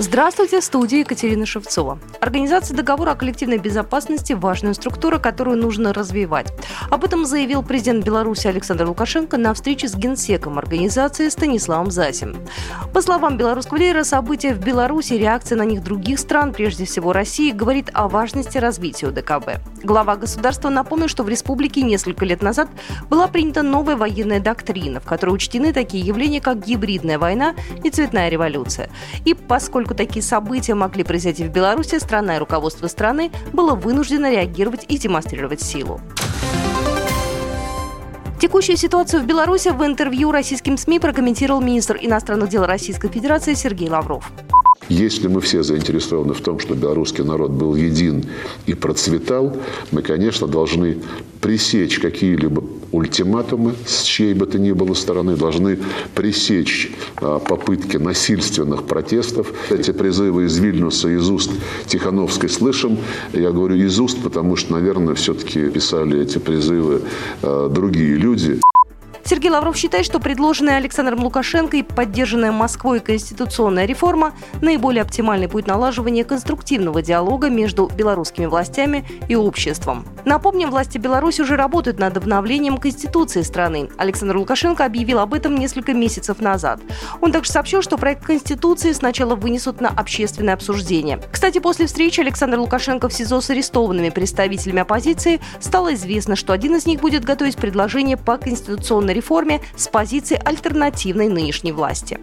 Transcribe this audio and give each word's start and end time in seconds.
Здравствуйте, 0.00 0.60
в 0.60 0.64
студии 0.64 1.00
Екатерина 1.00 1.44
Шевцова. 1.44 1.98
Организация 2.20 2.76
договора 2.76 3.10
о 3.10 3.14
коллективной 3.16 3.58
безопасности– 3.58 4.32
важная 4.34 4.72
структура, 4.74 5.18
которую 5.18 5.56
нужно 5.56 5.92
развивать. 5.92 6.52
Об 6.88 7.04
этом 7.04 7.26
заявил 7.26 7.64
президент 7.64 8.04
Беларуси 8.04 8.46
Александр 8.46 8.86
Лукашенко 8.86 9.38
на 9.38 9.52
встрече 9.54 9.88
с 9.88 9.96
генсеком 9.96 10.56
организации 10.56 11.28
Станиславом 11.28 11.90
Засим. 11.90 12.36
По 12.94 13.02
словам 13.02 13.36
белорусского 13.36 13.78
лидера, 13.78 14.04
события 14.04 14.54
в 14.54 14.60
Беларуси, 14.60 15.14
реакция 15.14 15.58
на 15.58 15.64
них 15.64 15.82
других 15.82 16.20
стран, 16.20 16.52
прежде 16.52 16.84
всего 16.84 17.12
России, 17.12 17.50
говорит 17.50 17.90
о 17.92 18.06
важности 18.06 18.56
развития 18.56 19.10
ДКБ. 19.10 19.60
Глава 19.82 20.14
государства 20.14 20.68
напомнил, 20.68 21.08
что 21.08 21.24
в 21.24 21.28
республике 21.28 21.82
несколько 21.82 22.24
лет 22.24 22.40
назад 22.40 22.68
была 23.10 23.26
принята 23.26 23.62
новая 23.62 23.96
военная 23.96 24.38
доктрина, 24.38 25.00
в 25.00 25.04
которой 25.04 25.30
учтены 25.30 25.72
такие 25.72 26.04
явления, 26.06 26.40
как 26.40 26.64
гибридная 26.64 27.18
война 27.18 27.56
и 27.82 27.90
цветная 27.90 28.28
революция. 28.28 28.90
И 29.24 29.34
поскольку 29.34 29.87
поскольку 29.88 29.94
такие 29.94 30.22
события 30.22 30.74
могли 30.74 31.02
произойти 31.02 31.44
в 31.44 31.50
Беларуси, 31.50 31.98
страна 31.98 32.36
и 32.36 32.38
руководство 32.38 32.88
страны 32.88 33.30
было 33.52 33.74
вынуждено 33.74 34.30
реагировать 34.30 34.84
и 34.88 34.98
демонстрировать 34.98 35.62
силу. 35.62 36.00
Текущую 38.38 38.76
ситуацию 38.76 39.22
в 39.22 39.26
Беларуси 39.26 39.70
в 39.70 39.84
интервью 39.84 40.30
российским 40.30 40.76
СМИ 40.76 41.00
прокомментировал 41.00 41.60
министр 41.60 41.98
иностранных 42.00 42.50
дел 42.50 42.66
Российской 42.66 43.08
Федерации 43.08 43.54
Сергей 43.54 43.88
Лавров. 43.88 44.30
Если 44.88 45.28
мы 45.28 45.40
все 45.40 45.62
заинтересованы 45.62 46.34
в 46.34 46.40
том, 46.40 46.58
что 46.60 46.74
белорусский 46.74 47.24
народ 47.24 47.50
был 47.50 47.74
един 47.74 48.24
и 48.66 48.74
процветал, 48.74 49.56
мы, 49.92 50.02
конечно, 50.02 50.46
должны 50.46 50.98
пресечь 51.40 51.98
какие-либо 51.98 52.64
ультиматумы 52.90 53.74
с 53.86 54.02
чьей 54.02 54.34
бы 54.34 54.46
то 54.46 54.58
ни 54.58 54.72
было 54.72 54.94
стороны, 54.94 55.36
должны 55.36 55.78
пресечь 56.14 56.90
а, 57.16 57.38
попытки 57.38 57.96
насильственных 57.96 58.84
протестов. 58.84 59.52
Эти 59.70 59.90
призывы 59.90 60.46
из 60.46 60.56
Вильнюса, 60.58 61.08
из 61.08 61.28
уст 61.28 61.50
Тихановской 61.86 62.48
слышим. 62.48 62.98
Я 63.32 63.50
говорю 63.50 63.76
из 63.76 63.98
уст, 64.00 64.18
потому 64.22 64.56
что, 64.56 64.72
наверное, 64.72 65.14
все-таки 65.14 65.68
писали 65.68 66.22
эти 66.22 66.38
призывы 66.38 67.02
а, 67.42 67.68
другие 67.68 68.16
люди. 68.16 68.60
Сергей 69.28 69.50
Лавров 69.50 69.76
считает, 69.76 70.06
что 70.06 70.20
предложенная 70.20 70.78
Александром 70.78 71.22
Лукашенко 71.22 71.76
и 71.76 71.82
поддержанная 71.82 72.50
Москвой 72.50 73.00
конституционная 73.00 73.84
реформа– 73.84 74.32
наиболее 74.62 75.02
оптимальный 75.02 75.50
путь 75.50 75.66
налаживания 75.66 76.24
конструктивного 76.24 77.02
диалога 77.02 77.50
между 77.50 77.90
белорусскими 77.94 78.46
властями 78.46 79.06
и 79.28 79.36
обществом. 79.36 80.06
Напомним, 80.24 80.70
власти 80.70 80.96
Беларуси 80.96 81.42
уже 81.42 81.56
работают 81.56 81.98
над 81.98 82.16
обновлением 82.16 82.78
Конституции 82.78 83.42
страны. 83.42 83.90
Александр 83.98 84.38
Лукашенко 84.38 84.86
объявил 84.86 85.18
об 85.18 85.34
этом 85.34 85.56
несколько 85.56 85.92
месяцев 85.92 86.40
назад. 86.40 86.80
Он 87.20 87.30
также 87.30 87.50
сообщил, 87.52 87.82
что 87.82 87.98
проект 87.98 88.24
Конституции 88.24 88.92
сначала 88.92 89.34
вынесут 89.34 89.82
на 89.82 89.90
общественное 89.90 90.54
обсуждение. 90.54 91.20
Кстати, 91.30 91.58
после 91.58 91.86
встречи 91.86 92.22
Александра 92.22 92.58
Лукашенко 92.58 93.10
в 93.10 93.12
СИЗО 93.12 93.42
с 93.42 93.50
арестованными 93.50 94.08
представителями 94.08 94.80
оппозиции 94.80 95.38
стало 95.60 95.92
известно, 95.92 96.34
что 96.34 96.54
один 96.54 96.76
из 96.76 96.86
них 96.86 97.02
будет 97.02 97.24
готовить 97.24 97.56
предложение 97.56 98.16
по 98.16 98.38
конституционной 98.38 99.17
реформе 99.18 99.60
с 99.76 99.88
позиции 99.88 100.40
альтернативной 100.42 101.28
нынешней 101.28 101.72
власти. 101.72 102.18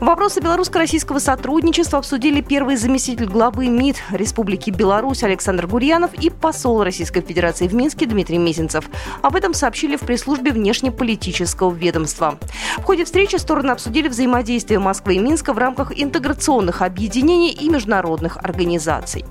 Вопросы 0.00 0.40
белорусско-российского 0.40 1.18
сотрудничества 1.18 1.98
обсудили 1.98 2.42
первый 2.42 2.76
заместитель 2.76 3.24
главы 3.24 3.68
МИД 3.68 3.96
Республики 4.10 4.68
Беларусь 4.68 5.22
Александр 5.22 5.66
Гурьянов 5.66 6.12
и 6.20 6.28
посол 6.28 6.82
Российской 6.84 7.22
Федерации 7.22 7.68
в 7.68 7.74
Минске 7.74 8.04
Дмитрий 8.04 8.36
Мезенцев. 8.36 8.84
Об 9.22 9.34
этом 9.34 9.54
сообщили 9.54 9.96
в 9.96 10.00
пресс-службе 10.00 10.50
внешнеполитического 10.50 11.72
ведомства. 11.72 12.38
В 12.76 12.82
ходе 12.82 13.06
встречи 13.06 13.36
стороны 13.36 13.70
обсудили 13.70 14.08
взаимодействие 14.08 14.78
Москвы 14.78 15.14
и 15.14 15.18
Минска 15.20 15.54
в 15.54 15.58
рамках 15.58 15.98
интеграционных 15.98 16.82
объединений 16.82 17.52
и 17.52 17.70
международных 17.70 18.36
организаций. 18.36 19.24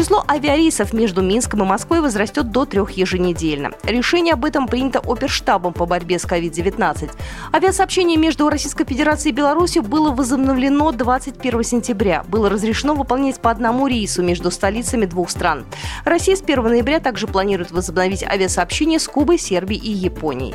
Число 0.00 0.24
авиарейсов 0.26 0.94
между 0.94 1.20
Минском 1.20 1.62
и 1.62 1.66
Москвой 1.66 2.00
возрастет 2.00 2.50
до 2.50 2.64
трех 2.64 2.92
еженедельно. 2.92 3.72
Решение 3.82 4.32
об 4.32 4.46
этом 4.46 4.66
принято 4.66 4.98
оперштабом 4.98 5.74
по 5.74 5.84
борьбе 5.84 6.18
с 6.18 6.24
COVID-19. 6.24 7.10
Авиасообщение 7.52 8.16
между 8.16 8.48
Российской 8.48 8.86
Федерацией 8.86 9.34
и 9.34 9.36
Беларусью 9.36 9.82
было 9.82 10.10
возобновлено 10.10 10.92
21 10.92 11.62
сентября. 11.64 12.24
Было 12.26 12.48
разрешено 12.48 12.94
выполнять 12.94 13.42
по 13.42 13.50
одному 13.50 13.88
рейсу 13.88 14.22
между 14.22 14.50
столицами 14.50 15.04
двух 15.04 15.28
стран. 15.28 15.66
Россия 16.06 16.34
с 16.34 16.40
1 16.40 16.62
ноября 16.62 17.00
также 17.00 17.26
планирует 17.26 17.70
возобновить 17.70 18.22
авиасообщение 18.22 18.98
с 18.98 19.06
Кубой, 19.06 19.36
Сербией 19.36 19.82
и 19.82 19.90
Японией. 19.90 20.54